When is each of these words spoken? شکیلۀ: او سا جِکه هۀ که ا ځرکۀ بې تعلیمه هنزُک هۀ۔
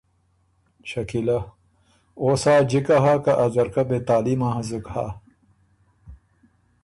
شکیلۀ: 0.89 1.39
او 2.21 2.27
سا 2.41 2.53
جِکه 2.69 2.97
هۀ 3.03 3.13
که 3.23 3.33
ا 3.43 3.45
ځرکۀ 3.53 3.83
بې 3.89 3.97
تعلیمه 4.07 4.47
هنزُک 4.55 4.85
هۀ۔ 4.93 5.07